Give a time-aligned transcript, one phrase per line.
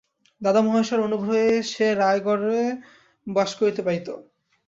[0.41, 2.61] দাদামহাশয়ের অনুগ্রহে সে রায়গড়ে
[3.27, 4.07] বাস করিতে পাইত।